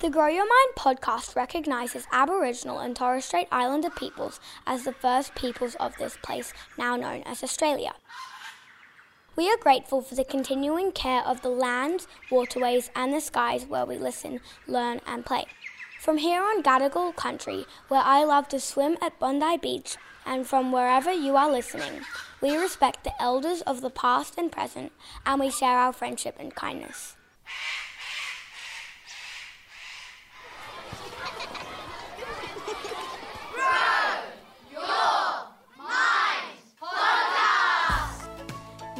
[0.00, 5.34] The Grow Your Mind podcast recognises Aboriginal and Torres Strait Islander peoples as the first
[5.34, 7.94] peoples of this place, now known as Australia.
[9.34, 13.84] We are grateful for the continuing care of the lands, waterways, and the skies where
[13.84, 14.38] we listen,
[14.68, 15.46] learn, and play.
[15.98, 20.70] From here on Gadigal country, where I love to swim at Bondi Beach, and from
[20.70, 22.02] wherever you are listening,
[22.40, 24.92] we respect the elders of the past and present,
[25.26, 27.16] and we share our friendship and kindness.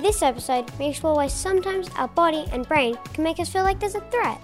[0.02, 3.80] This episode, we explore why sometimes our body and brain can make us feel like
[3.80, 4.38] there's a threat,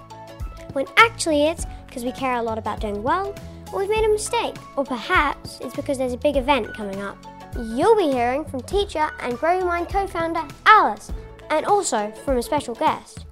[0.72, 3.32] when actually it's because we care a lot about doing well,
[3.72, 7.16] or we've made a mistake, or perhaps it's because there's a big event coming up.
[7.56, 11.12] You'll be hearing from teacher and Grow Your Mind co founder Alice,
[11.50, 13.24] and also from a special guest.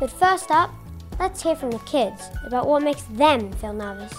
[0.00, 0.72] But first up,
[1.20, 4.12] let's hear from the kids about what makes them feel nervous.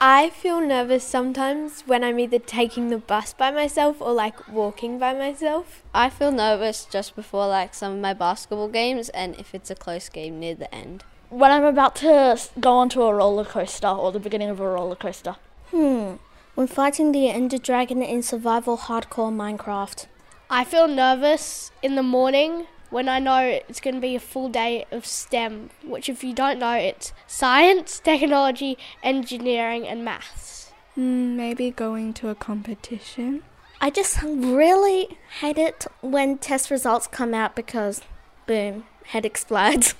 [0.00, 4.96] I feel nervous sometimes when I'm either taking the bus by myself or like walking
[4.96, 5.82] by myself.
[5.92, 9.74] I feel nervous just before like some of my basketball games and if it's a
[9.74, 11.02] close game near the end.
[11.30, 14.94] When I'm about to go onto a roller coaster or the beginning of a roller
[14.94, 15.34] coaster.
[15.72, 16.14] Hmm.
[16.54, 20.06] When fighting the Ender Dragon in survival hardcore Minecraft.
[20.48, 24.48] I feel nervous in the morning when I know it's going to be a full
[24.48, 30.72] day of STEM, which, if you don't know, it's science, technology, engineering, and maths.
[30.96, 33.42] Mm, maybe going to a competition.
[33.80, 38.02] I just really hate it when test results come out because,
[38.46, 39.94] boom, head explodes.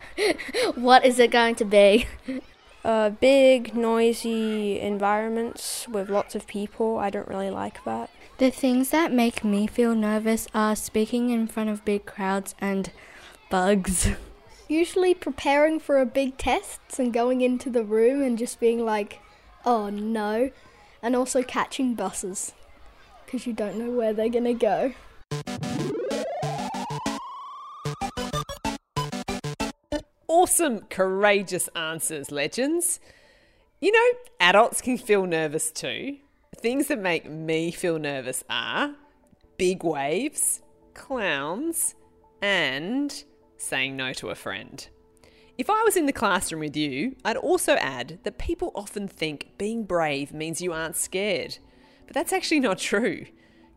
[0.74, 2.06] what is it going to be?
[2.84, 6.98] Uh, big, noisy environments with lots of people.
[6.98, 8.10] I don't really like that.
[8.38, 12.90] The things that make me feel nervous are speaking in front of big crowds and
[13.50, 14.10] bugs.
[14.68, 19.20] Usually preparing for a big test and going into the room and just being like,
[19.64, 20.50] oh no.
[21.02, 22.52] And also catching buses
[23.24, 24.94] because you don't know where they're going to go.
[30.34, 33.00] Awesome, courageous answers, legends.
[33.82, 36.16] You know, adults can feel nervous too.
[36.56, 38.94] Things that make me feel nervous are
[39.58, 40.62] big waves,
[40.94, 41.96] clowns,
[42.40, 43.24] and
[43.58, 44.88] saying no to a friend.
[45.58, 49.50] If I was in the classroom with you, I'd also add that people often think
[49.58, 51.58] being brave means you aren't scared.
[52.06, 53.26] But that's actually not true.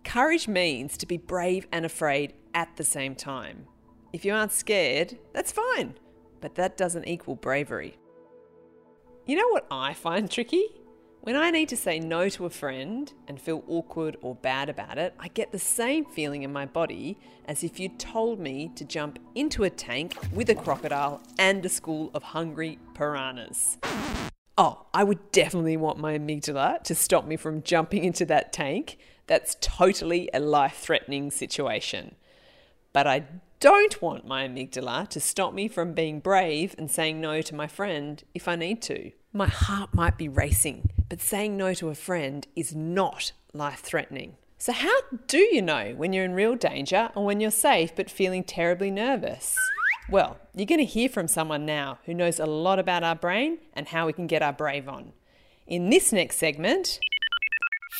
[0.05, 3.67] Courage means to be brave and afraid at the same time.
[4.13, 5.95] If you aren't scared, that's fine
[6.41, 7.97] but that doesn't equal bravery.
[9.25, 10.67] You know what I find tricky?
[11.21, 14.99] When I need to say no to a friend and feel awkward or bad about
[14.99, 18.85] it, I get the same feeling in my body as if you told me to
[18.85, 23.79] jump into a tank with a crocodile and a school of hungry piranhas.
[24.55, 28.99] Oh, I would definitely want my amygdala to stop me from jumping into that tank.
[29.25, 32.15] That's totally a life threatening situation.
[32.93, 33.25] But I
[33.59, 37.67] don't want my amygdala to stop me from being brave and saying no to my
[37.67, 39.11] friend if I need to.
[39.33, 44.35] My heart might be racing, but saying no to a friend is not life threatening.
[44.57, 44.95] So, how
[45.27, 48.89] do you know when you're in real danger or when you're safe but feeling terribly
[48.89, 49.55] nervous?
[50.09, 53.57] Well, you're going to hear from someone now who knows a lot about our brain
[53.73, 55.13] and how we can get our brave on.
[55.67, 56.99] In this next segment,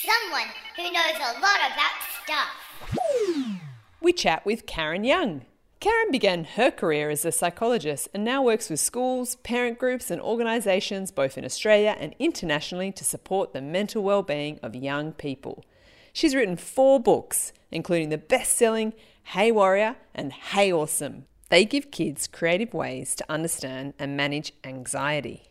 [0.04, 3.62] someone who knows a lot about stuff
[4.06, 5.42] we chat with Karen Young.
[5.80, 10.22] Karen began her career as a psychologist and now works with schools, parent groups, and
[10.22, 15.66] organisations both in Australia and internationally to support the mental well-being of young people.
[16.14, 21.26] She's written four books, including the best-selling Hey Warrior and Hey Awesome.
[21.50, 25.50] They give kids creative ways to understand and manage anxiety.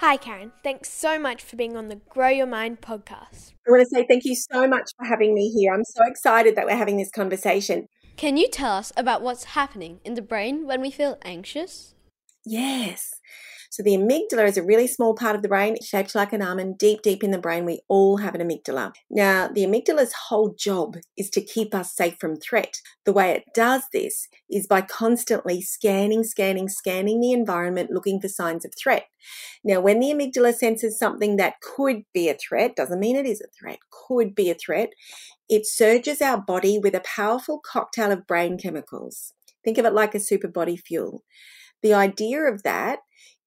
[0.00, 0.52] Hi, Karen.
[0.64, 3.52] Thanks so much for being on the Grow Your Mind podcast.
[3.68, 5.74] I want to say thank you so much for having me here.
[5.74, 7.86] I'm so excited that we're having this conversation.
[8.16, 11.94] Can you tell us about what's happening in the brain when we feel anxious?
[12.44, 13.10] Yes.
[13.70, 16.76] So the amygdala is a really small part of the brain, shaped like an almond,
[16.78, 17.64] deep, deep in the brain.
[17.64, 18.92] We all have an amygdala.
[19.08, 22.80] Now, the amygdala's whole job is to keep us safe from threat.
[23.04, 28.26] The way it does this is by constantly scanning, scanning, scanning the environment, looking for
[28.28, 29.04] signs of threat.
[29.62, 33.40] Now, when the amygdala senses something that could be a threat, doesn't mean it is
[33.40, 34.90] a threat, could be a threat,
[35.48, 39.32] it surges our body with a powerful cocktail of brain chemicals.
[39.64, 41.22] Think of it like a super body fuel.
[41.82, 43.00] The idea of that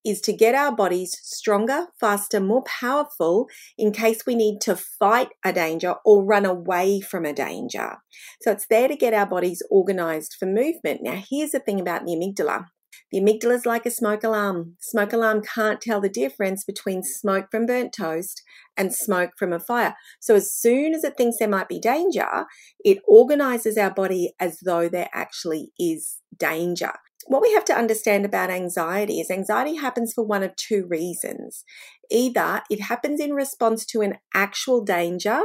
[0.05, 3.47] is to get our bodies stronger, faster, more powerful
[3.77, 7.97] in case we need to fight a danger or run away from a danger.
[8.41, 11.01] So it's there to get our bodies organized for movement.
[11.03, 12.65] Now, here's the thing about the amygdala.
[13.11, 14.75] The amygdala is like a smoke alarm.
[14.79, 18.41] Smoke alarm can't tell the difference between smoke from burnt toast
[18.75, 19.95] and smoke from a fire.
[20.19, 22.45] So as soon as it thinks there might be danger,
[22.83, 26.93] it organizes our body as though there actually is danger
[27.27, 31.63] what we have to understand about anxiety is anxiety happens for one of two reasons.
[32.09, 35.41] Either it happens in response to an actual danger,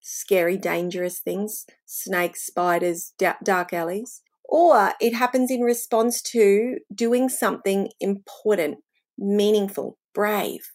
[0.00, 7.88] scary, dangerous things, snakes, spiders, dark alleys, or it happens in response to doing something
[8.00, 8.78] important,
[9.16, 10.72] meaningful, brave.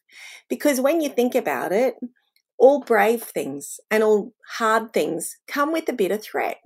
[0.49, 1.95] Because when you think about it,
[2.57, 6.57] all brave things and all hard things come with a bit of threat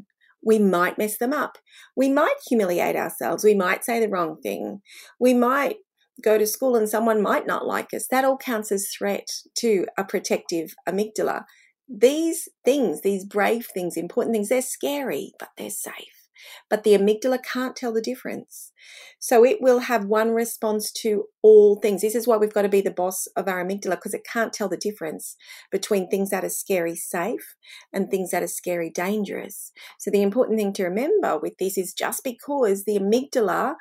[0.44, 1.58] we might mess them up.
[1.96, 3.44] We might humiliate ourselves.
[3.44, 4.82] We might say the wrong thing.
[5.20, 5.78] We might
[6.24, 8.08] go to school and someone might not like us.
[8.08, 11.46] That all counts as threat to a protective amygdala.
[11.88, 16.21] These things, these brave things, important things, they're scary, but they're safe
[16.70, 18.72] but the amygdala can't tell the difference.
[19.20, 22.02] So it will have one response to all things.
[22.02, 24.54] This is why we've got to be the boss of our amygdala because it can't
[24.54, 25.36] tell the difference
[25.72, 27.56] between things that are scary, safe,
[27.94, 29.72] and things that are scary, dangerous.
[30.00, 33.76] So the important thing to remember with this is just because the amygdala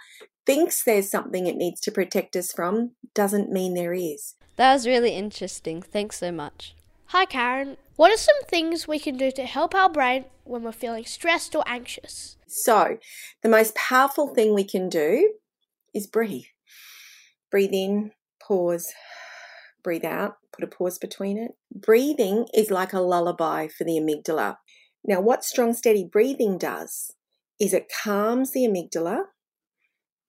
[0.47, 4.35] thinks there's something it needs to protect us from doesn't mean there is.
[4.57, 5.81] That was really interesting.
[5.81, 6.75] Thanks so much.
[7.07, 7.77] Hi, Karen.
[7.97, 11.57] What are some things we can do to help our brain when we're feeling stressed
[11.57, 12.37] or anxious?
[12.52, 12.99] So,
[13.44, 15.35] the most powerful thing we can do
[15.94, 16.47] is breathe.
[17.49, 18.11] Breathe in,
[18.43, 18.93] pause,
[19.85, 21.52] breathe out, put a pause between it.
[21.73, 24.56] Breathing is like a lullaby for the amygdala.
[25.05, 27.12] Now, what strong, steady breathing does
[27.61, 29.26] is it calms the amygdala,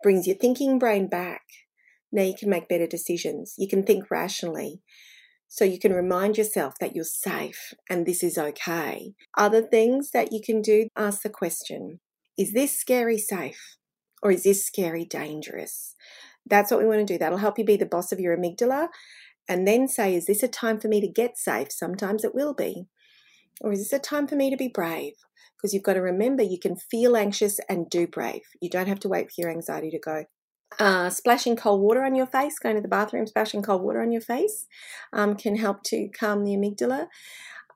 [0.04, 1.42] brings your thinking brain back.
[2.12, 3.56] Now you can make better decisions.
[3.58, 4.82] You can think rationally.
[5.48, 9.14] So you can remind yourself that you're safe and this is okay.
[9.38, 12.00] Other things that you can do ask the question
[12.38, 13.78] is this scary safe
[14.22, 15.96] or is this scary dangerous?
[16.46, 17.18] That's what we want to do.
[17.18, 18.88] That'll help you be the boss of your amygdala
[19.48, 21.72] and then say, is this a time for me to get safe?
[21.72, 22.86] Sometimes it will be.
[23.62, 25.14] Or is this a time for me to be brave?
[25.56, 28.42] Because you've got to remember you can feel anxious and do brave.
[28.62, 30.26] You don't have to wait for your anxiety to go.
[30.80, 34.12] Uh, splashing cold water on your face, going to the bathroom, splashing cold water on
[34.12, 34.68] your face
[35.12, 37.08] um, can help to calm the amygdala.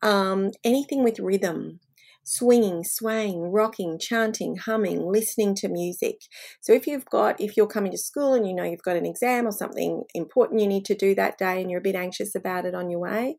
[0.01, 1.81] Um, anything with rhythm,
[2.25, 6.21] swinging, swaying, rocking, chanting, humming, listening to music.
[6.59, 9.05] So if you've got, if you're coming to school and you know you've got an
[9.05, 12.35] exam or something important you need to do that day and you're a bit anxious
[12.35, 13.37] about it on your way,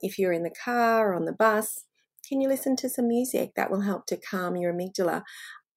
[0.00, 1.84] if you're in the car or on the bus,
[2.28, 5.22] can you listen to some music that will help to calm your amygdala?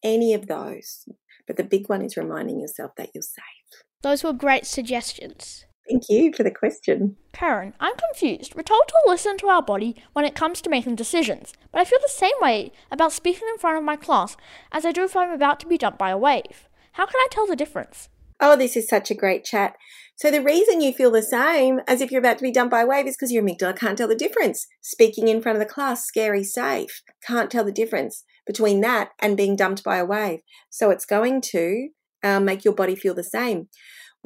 [0.04, 1.06] Any of those.
[1.46, 3.84] But the big one is reminding yourself that you're safe.
[4.02, 5.67] Those were great suggestions.
[5.90, 7.16] Thank you for the question.
[7.34, 8.56] Karen, I'm confused.
[8.56, 11.86] We're told to listen to our body when it comes to making decisions, but I
[11.86, 14.36] feel the same way about speaking in front of my class
[14.72, 16.68] as I do if I'm about to be dumped by a wave.
[16.94, 18.10] How can I tell the difference?
[18.40, 19.76] Oh, this is such a great chat.
[20.16, 22.82] So, the reason you feel the same as if you're about to be dumped by
[22.82, 24.68] a wave is because your amygdala can't tell the difference.
[24.82, 29.38] Speaking in front of the class, scary, safe, can't tell the difference between that and
[29.38, 30.40] being dumped by a wave.
[30.70, 31.90] So, it's going to
[32.24, 33.70] uh, make your body feel the same.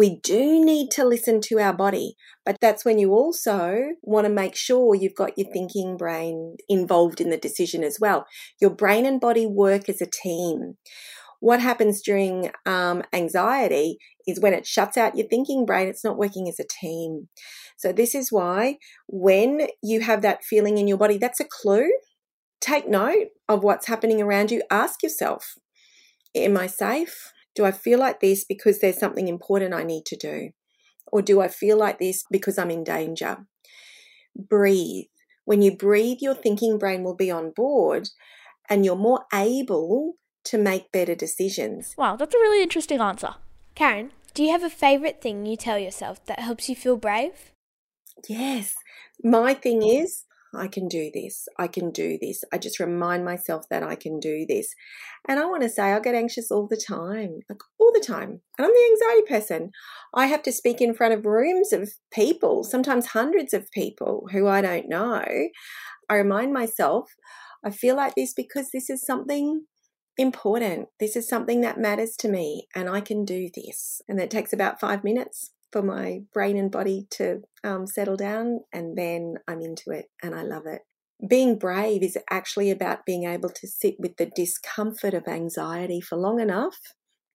[0.01, 4.33] We do need to listen to our body, but that's when you also want to
[4.33, 8.25] make sure you've got your thinking brain involved in the decision as well.
[8.59, 10.77] Your brain and body work as a team.
[11.39, 16.17] What happens during um, anxiety is when it shuts out your thinking brain, it's not
[16.17, 17.27] working as a team.
[17.77, 18.77] So, this is why
[19.07, 21.91] when you have that feeling in your body, that's a clue.
[22.59, 24.63] Take note of what's happening around you.
[24.71, 25.53] Ask yourself,
[26.33, 27.33] Am I safe?
[27.55, 30.51] Do I feel like this because there's something important I need to do?
[31.11, 33.45] Or do I feel like this because I'm in danger?
[34.35, 35.05] Breathe.
[35.45, 38.09] When you breathe, your thinking brain will be on board
[38.69, 40.13] and you're more able
[40.45, 41.93] to make better decisions.
[41.97, 43.35] Wow, that's a really interesting answer.
[43.75, 47.51] Karen, do you have a favourite thing you tell yourself that helps you feel brave?
[48.29, 48.73] Yes.
[49.23, 51.47] My thing is I can do this.
[51.57, 52.43] I can do this.
[52.51, 54.73] I just remind myself that I can do this.
[55.27, 58.41] And I want to say I get anxious all the time, like all the time.
[58.57, 59.71] And I'm the anxiety person.
[60.13, 64.47] I have to speak in front of rooms of people, sometimes hundreds of people who
[64.47, 65.23] I don't know.
[66.09, 67.11] I remind myself
[67.63, 69.65] I feel like this because this is something
[70.17, 70.89] important.
[70.99, 74.01] This is something that matters to me and I can do this.
[74.09, 78.61] And it takes about five minutes for my brain and body to um, settle down,
[78.73, 80.81] and then I'm into it and I love it.
[81.27, 86.17] Being brave is actually about being able to sit with the discomfort of anxiety for
[86.17, 86.77] long enough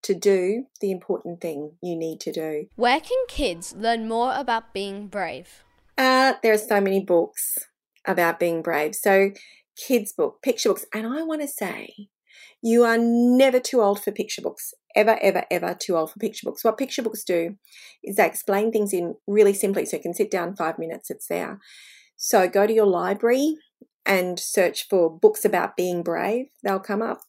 [0.03, 2.67] to do the important thing you need to do.
[2.77, 5.65] Where can kids learn more about being brave?
[5.97, 7.59] Uh, there are so many books
[8.05, 8.95] about being brave.
[8.95, 9.31] So,
[9.77, 10.87] kids' book, picture books.
[10.93, 12.09] And I want to say,
[12.63, 14.75] you are never too old for picture books.
[14.95, 16.65] Ever, ever, ever too old for picture books.
[16.65, 17.57] What picture books do
[18.03, 21.29] is they explain things in really simply so you can sit down five minutes, it's
[21.29, 21.59] there.
[22.17, 23.57] So go to your library
[24.07, 26.47] and search for books about being brave.
[26.63, 27.21] They'll come up.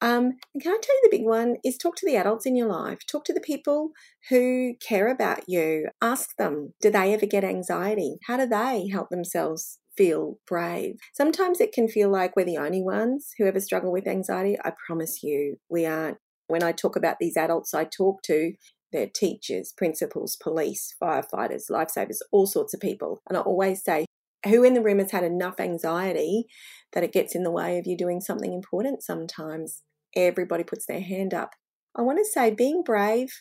[0.00, 2.54] Um, and can I tell you the big one is talk to the adults in
[2.54, 2.98] your life.
[3.06, 3.90] Talk to the people
[4.28, 5.88] who care about you.
[6.02, 8.16] Ask them, do they ever get anxiety?
[8.26, 10.96] How do they help themselves feel brave?
[11.14, 14.56] Sometimes it can feel like we're the only ones who ever struggle with anxiety.
[14.62, 16.18] I promise you, we aren't.
[16.48, 18.52] When I talk about these adults I talk to,
[18.92, 23.20] they're teachers, principals, police, firefighters, lifesavers, all sorts of people.
[23.28, 24.06] And I always say,
[24.44, 26.44] who in the room has had enough anxiety
[26.92, 29.82] that it gets in the way of you doing something important sometimes?
[30.16, 31.50] Everybody puts their hand up.
[31.94, 33.40] I want to say being brave,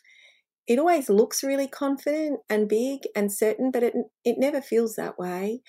[0.67, 5.17] it always looks really confident and big and certain, but it, it never feels that
[5.19, 5.61] way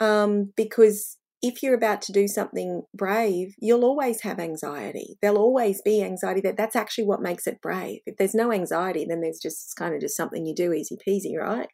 [0.00, 5.16] um, because if you're about to do something brave, you'll always have anxiety.
[5.22, 6.40] There'll always be anxiety.
[6.40, 8.00] That that's actually what makes it brave.
[8.06, 11.38] If there's no anxiety, then there's just kind of just something you do, easy peasy,
[11.38, 11.68] right?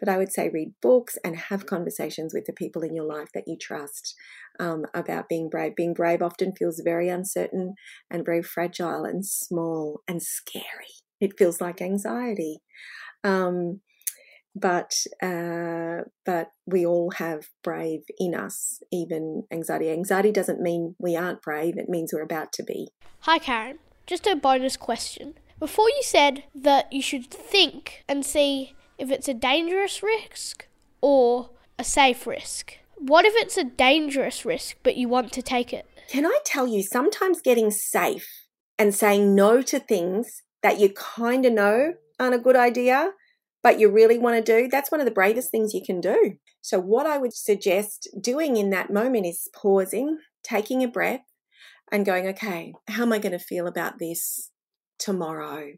[0.00, 3.28] But I would say read books and have conversations with the people in your life
[3.34, 4.14] that you trust
[4.58, 5.76] um, about being brave.
[5.76, 7.74] Being brave often feels very uncertain
[8.10, 10.64] and very fragile and small and scary.
[11.20, 12.58] It feels like anxiety.
[13.22, 13.80] Um,
[14.54, 14.92] but
[15.22, 19.90] uh, but we all have brave in us, even anxiety.
[19.90, 22.88] Anxiety doesn't mean we aren't brave; it means we're about to be.
[23.20, 23.78] Hi, Karen.
[24.06, 25.34] Just a bonus question.
[25.58, 30.66] Before you said that you should think and see if it's a dangerous risk
[31.00, 32.78] or a safe risk.
[32.96, 35.86] What if it's a dangerous risk but you want to take it?
[36.08, 38.28] Can I tell you, sometimes getting safe
[38.78, 43.10] and saying no to things that you kind of know aren't a good idea,
[43.64, 46.34] but you really want to do, that's one of the bravest things you can do.
[46.60, 51.24] So, what I would suggest doing in that moment is pausing, taking a breath,
[51.90, 54.50] and going, okay, how am I going to feel about this
[54.98, 55.72] tomorrow?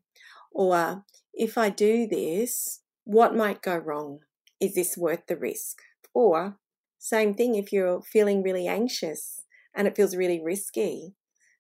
[0.52, 4.19] Or if I do this, what might go wrong?
[4.61, 5.78] Is this worth the risk?
[6.12, 6.59] Or,
[6.99, 9.43] same thing if you're feeling really anxious
[9.76, 11.14] and it feels really risky,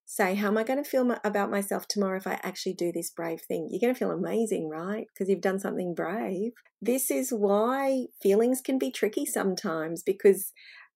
[0.06, 3.10] say, How am I going to feel about myself tomorrow if I actually do this
[3.10, 3.68] brave thing?
[3.70, 5.06] You're going to feel amazing, right?
[5.12, 6.52] Because you've done something brave.
[6.80, 10.52] This is why feelings can be tricky sometimes because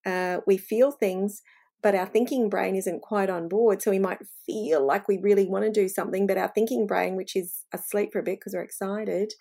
[0.06, 1.42] uh, we feel things
[1.82, 3.80] but our thinking brain isn't quite on board.
[3.80, 7.16] So we might feel like we really want to do something, but our thinking brain,
[7.16, 9.32] which is asleep for a bit because we're excited,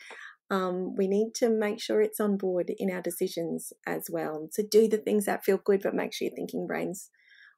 [0.49, 4.47] um, we need to make sure it's on board in our decisions as well.
[4.51, 7.09] So do the things that feel good, but make sure your thinking brain's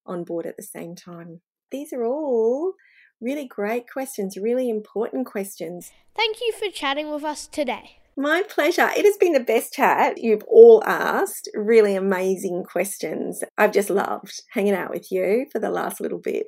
[0.05, 1.41] on board at the same time.
[1.71, 2.73] These are all
[3.21, 5.91] really great questions, really important questions.
[6.15, 7.97] Thank you for chatting with us today.
[8.17, 8.89] My pleasure.
[8.95, 10.17] It has been the best chat.
[10.17, 13.41] You've all asked really amazing questions.
[13.57, 16.47] I've just loved hanging out with you for the last little bit.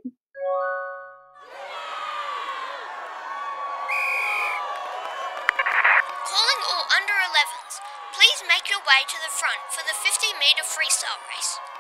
[6.28, 7.80] Calling all under 1s,
[8.12, 11.73] please make your way to the front for the 50 metre freestyle race.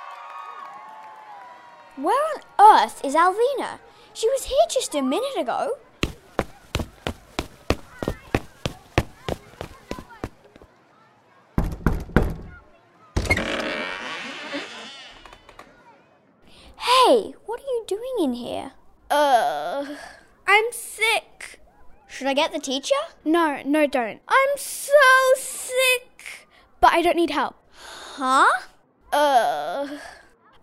[1.96, 2.16] Where
[2.60, 3.80] on earth is Alvina?
[4.14, 5.78] She was here just a minute ago.
[16.78, 18.72] Hey, what are you doing in here?
[19.10, 19.86] Uh,
[20.48, 21.60] I'm sick.
[22.08, 22.96] Should I get the teacher?
[23.24, 24.22] No, no, don't.
[24.28, 24.92] I'm so
[25.36, 26.04] sick
[26.84, 27.56] but I don't need help.
[28.18, 28.46] Huh?
[29.14, 29.88] Uh.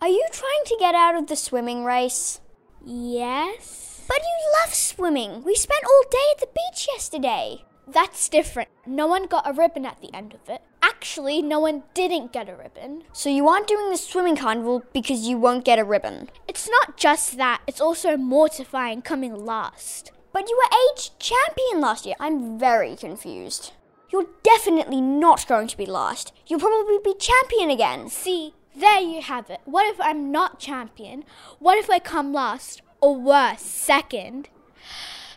[0.02, 2.40] Are you trying to get out of the swimming race?
[2.82, 4.02] Yes.
[4.08, 5.44] But you love swimming.
[5.44, 7.64] We spent all day at the beach yesterday.
[7.86, 8.70] That's different.
[8.86, 10.62] No one got a ribbon at the end of it.
[10.80, 13.02] Actually, no one didn't get a ribbon.
[13.12, 16.30] So you aren't doing the swimming carnival because you won't get a ribbon?
[16.48, 20.12] It's not just that, it's also mortifying coming last.
[20.32, 22.14] But you were age champion last year.
[22.18, 23.72] I'm very confused.
[24.10, 26.32] You're definitely not going to be last.
[26.46, 28.08] You'll probably be champion again.
[28.08, 29.60] See, there you have it.
[29.64, 31.24] What if I'm not champion?
[31.58, 32.82] What if I come last?
[33.00, 34.48] Or worse, second?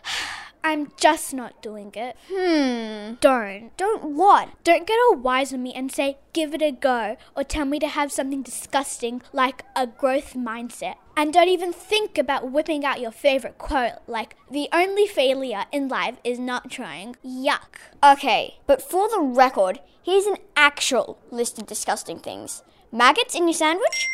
[0.64, 2.16] I'm just not doing it.
[2.32, 3.14] Hmm.
[3.20, 3.76] Don't.
[3.76, 4.48] Don't what?
[4.64, 7.78] Don't get all wise on me and say, give it a go, or tell me
[7.80, 10.94] to have something disgusting like a growth mindset.
[11.16, 15.88] And don't even think about whipping out your favorite quote like, the only failure in
[15.88, 17.16] life is not trying.
[17.24, 17.76] Yuck.
[18.02, 22.62] Okay, but for the record, here's an actual list of disgusting things
[22.92, 24.08] maggots in your sandwich,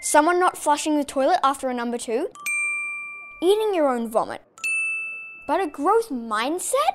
[0.00, 2.28] someone not flushing the toilet after a number two,
[3.42, 4.42] eating your own vomit
[5.46, 6.94] But a growth mindset?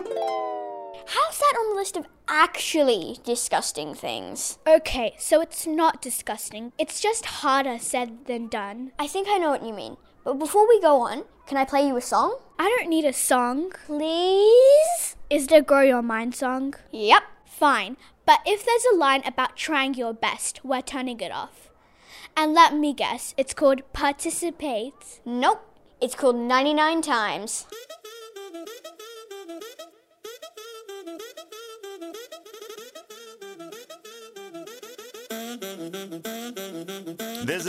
[1.06, 4.60] How's that on the list of actually disgusting things?
[4.68, 6.72] Okay, so it's not disgusting.
[6.78, 8.92] It's just harder said than done.
[9.00, 9.98] I think I know what you mean.
[10.24, 12.38] But before we go on, can I play you a song?
[12.60, 13.72] I don't need a song.
[13.88, 15.16] Please?
[15.30, 16.76] Is the Grow Your Mind song?
[16.92, 17.24] Yep.
[17.60, 17.98] Fine.
[18.26, 21.70] But if there's a line about trying your best, we're turning it off.
[22.38, 25.20] And let me guess, it's called Participate.
[25.26, 25.60] Nope.
[26.00, 27.66] It's called 99 Times.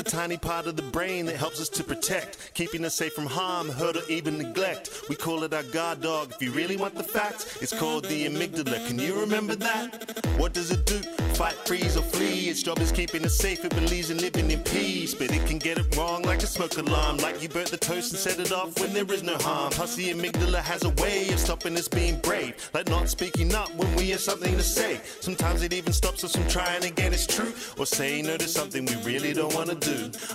[0.01, 3.27] A tiny part of the brain that helps us to protect, keeping us safe from
[3.27, 5.03] harm, hurt, or even neglect.
[5.11, 6.33] We call it our guard dog.
[6.33, 8.87] If you really want the facts, it's called the amygdala.
[8.89, 10.27] Can you remember that?
[10.39, 11.01] What does it do?
[11.35, 12.49] Fight, freeze, or flee?
[12.49, 13.65] Its job is keeping us safe.
[13.65, 16.77] It believes in living in peace, but it can get it wrong like a smoke
[16.79, 17.19] alarm.
[17.19, 19.71] Like you burnt the toast and set it off when there is no harm.
[19.71, 23.75] Plus, the amygdala has a way of stopping us being brave, like not speaking up
[23.75, 25.01] when we have something to say.
[25.21, 28.49] Sometimes it even stops us from trying to get its truth or saying no to
[28.49, 29.90] something we really don't want to do.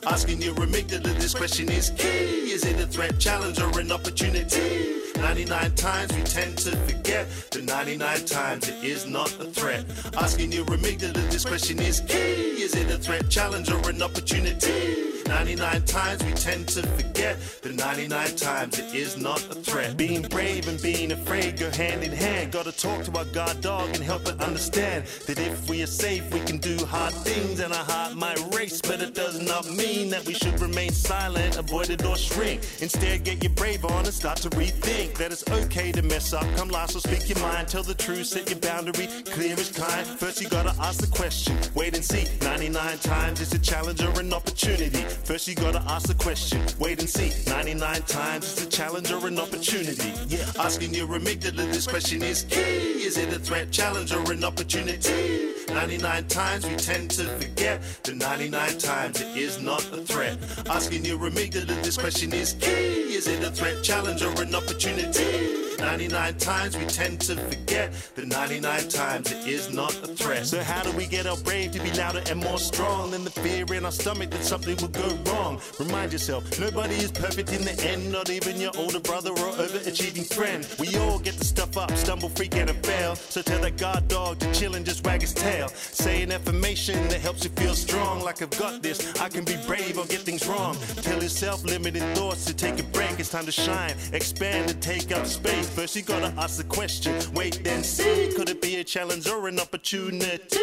[0.07, 2.51] Asking you your amygdala this question is key.
[2.55, 5.01] Is it a threat, challenge, or an opportunity?
[5.17, 9.85] 99 times we tend to forget the 99 times it is not a threat.
[10.17, 12.63] Asking you your amygdala this question is key.
[12.65, 15.14] Is it a threat, challenge, or an opportunity?
[15.27, 19.97] 99 times we tend to forget the 99 times it is not a threat.
[19.97, 22.51] Being brave and being afraid go hand in hand.
[22.51, 26.31] Gotta talk to our guard dog and help it understand that if we are safe,
[26.33, 28.81] we can do hard things and our heart might race.
[28.81, 32.61] But it does not mean that we should remain silent, avoid it, or shrink.
[32.81, 36.45] Instead, get your brave on and start to rethink that it's okay to mess up.
[36.55, 40.05] Come last, so speak your mind, tell the truth, set your boundary, clear as kind.
[40.05, 42.25] First, you gotta ask the question, wait and see.
[42.41, 45.03] 99 times it's a challenge or an opportunity.
[45.23, 47.31] First, you gotta ask the question, wait and see.
[47.49, 50.13] 99 times it's a challenge or an opportunity.
[50.27, 52.59] Yeah, asking your amygdala this question is key.
[52.59, 55.53] Is it a threat, challenge, or an opportunity?
[55.69, 60.37] 99 times we tend to forget the 99 times it is not a threat.
[60.69, 63.15] Asking your amygdala this question is key.
[63.15, 65.64] Is it a threat, challenge, or an opportunity?
[65.79, 70.45] 99 times we tend to forget that 99 times it is not a threat.
[70.45, 73.31] So how do we get our brave to be louder and more strong than the
[73.31, 75.61] fear in our stomach that something will go wrong?
[75.79, 80.31] Remind yourself, nobody is perfect in the end, not even your older brother or overachieving
[80.33, 80.67] friend.
[80.79, 83.15] We all get to stuff up, stumble, freak, and fail.
[83.15, 85.67] So tell that guard dog to chill and just wag his tail.
[85.69, 89.19] Say an affirmation that helps you feel strong, like I've got this.
[89.19, 90.75] I can be brave or get things wrong.
[91.01, 93.19] Tell yourself limited thoughts to take a break.
[93.19, 95.64] It's time to shine, expand, and take up space.
[95.73, 98.31] First, you gotta ask the question, wait then see.
[98.35, 100.59] Could it be a challenge or an opportunity?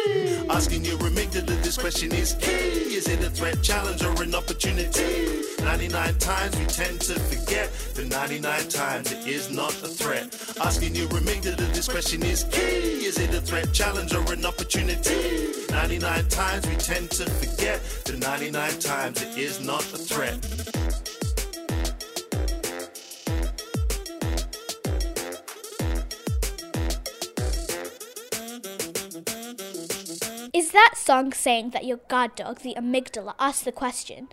[0.49, 2.95] Asking your amygdala this question is key.
[2.95, 5.43] Is it a threat, challenge, or an opportunity?
[5.63, 10.27] 99 times we tend to forget the 99 times it is not a threat.
[10.61, 13.05] Asking your amygdala this question is key.
[13.05, 15.53] Is it a threat, challenge, or an opportunity?
[15.71, 20.82] 99 times we tend to forget the 99 times it is not a threat.
[31.03, 34.29] Song saying that your guard dog, the amygdala, asks the question?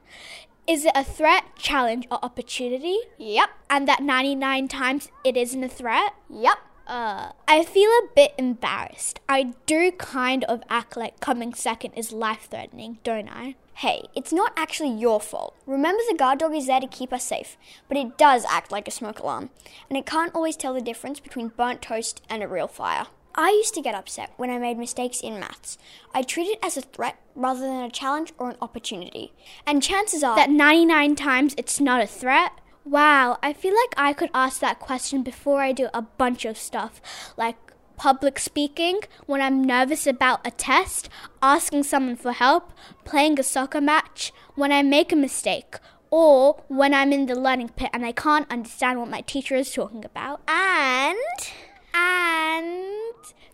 [0.67, 2.97] Is it a threat, challenge, or opportunity?
[3.19, 3.51] Yep.
[3.69, 6.15] And that 99 times it isn't a threat?
[6.29, 6.59] Yep.
[6.87, 9.21] Uh, I feel a bit embarrassed.
[9.29, 13.57] I do kind of act like coming second is life threatening, don't I?
[13.75, 15.57] Hey, it's not actually your fault.
[15.67, 17.57] Remember, the guard dog is there to keep us safe,
[17.89, 19.51] but it does act like a smoke alarm,
[19.89, 23.07] and it can't always tell the difference between burnt toast and a real fire.
[23.41, 25.79] I used to get upset when I made mistakes in maths.
[26.13, 29.33] I treat it as a threat rather than a challenge or an opportunity.
[29.67, 32.53] And chances are that 99 times it's not a threat.
[32.85, 36.59] Wow, I feel like I could ask that question before I do a bunch of
[36.59, 37.01] stuff,
[37.39, 37.57] like
[37.97, 41.09] public speaking, when I'm nervous about a test,
[41.41, 42.75] asking someone for help,
[43.05, 45.77] playing a soccer match, when I make a mistake,
[46.11, 49.73] or when I'm in the learning pit and I can't understand what my teacher is
[49.73, 50.43] talking about.
[50.47, 51.17] And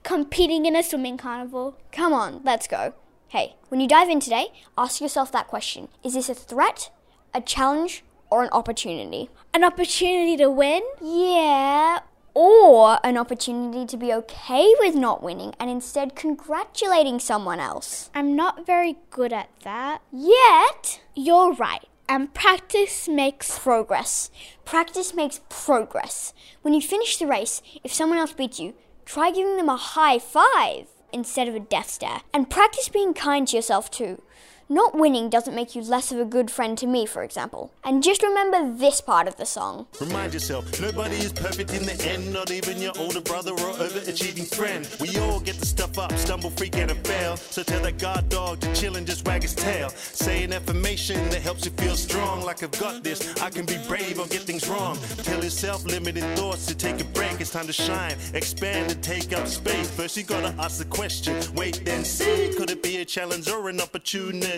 [0.07, 1.77] competing in a swimming carnival.
[1.91, 2.95] Come on, let's go.
[3.27, 6.91] Hey, when you dive in today, ask yourself that question Is this a threat,
[7.35, 9.29] a challenge, or an opportunity?
[9.53, 10.83] An opportunity to win?
[11.03, 11.99] Yeah.
[12.35, 18.09] Or an opportunity to be okay with not winning and instead congratulating someone else.
[18.15, 20.03] I'm not very good at that.
[20.13, 21.85] Yet, you're right.
[22.09, 24.31] And practice makes progress.
[24.65, 26.33] Practice makes progress.
[26.63, 28.75] When you finish the race, if someone else beats you,
[29.07, 32.21] try giving them a high five instead of a death stare.
[32.35, 34.21] And practice being kind to yourself too.
[34.69, 37.73] Not winning doesn't make you less of a good friend to me, for example.
[37.85, 39.87] And just remember this part of the song.
[40.01, 44.53] Remind yourself, nobody is perfect in the end, not even your older brother or overachieving
[44.53, 44.89] friend.
[45.01, 47.37] We all get the stuff up, stumble, freak, and fail.
[47.37, 49.91] So tell that guard dog to chill and just wag his tail.
[49.91, 53.41] Say an affirmation that helps you feel strong, like I've got this.
[53.41, 54.99] I can be brave or get things wrong.
[55.19, 57.41] Tell yourself limited thoughts to take a break.
[57.41, 59.89] It's time to shine, expand, and take up space.
[59.91, 62.53] First, you gotta ask the question, wait, then see.
[62.57, 64.56] Could it be a challenge or an opportunity?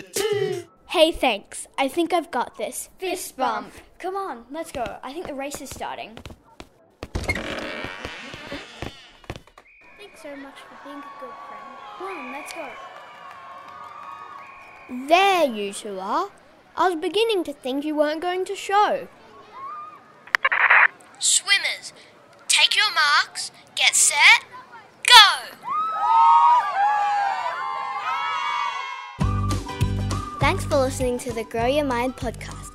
[0.89, 1.67] Hey, thanks.
[1.77, 2.89] I think I've got this.
[2.97, 3.71] Fist bump.
[3.99, 4.97] Come on, let's go.
[5.03, 6.17] I think the race is starting.
[7.13, 7.41] Thanks
[10.23, 11.77] so much for being a good friend.
[11.97, 12.69] Come on, let's go.
[15.07, 16.29] There you two are.
[16.75, 19.07] I was beginning to think you weren't going to show.
[21.19, 21.93] Swimmers,
[22.47, 24.43] take your marks, get set,
[30.49, 32.71] Thanks for listening to the Grow Your Mind podcast.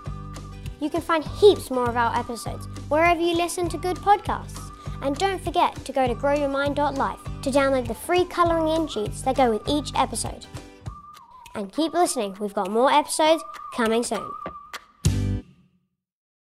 [0.80, 4.70] You can find heaps more of our episodes wherever you listen to good podcasts.
[5.02, 9.34] And don't forget to go to growyourmind.life to download the free colouring in sheets that
[9.34, 10.46] go with each episode.
[11.56, 13.42] And keep listening, we've got more episodes
[13.74, 14.30] coming soon.